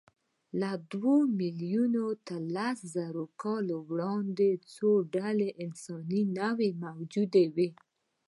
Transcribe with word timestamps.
له 0.59 0.71
دوو 0.91 1.15
میلیونو 1.39 2.05
تر 2.27 2.41
لسزره 2.55 3.23
کاله 3.41 3.75
وړاندې 3.89 4.49
څو 4.73 4.89
ډوله 5.13 5.47
انساني 5.63 6.21
نوعې 6.39 6.69
موجودې 6.83 7.45
وې. 7.55 7.69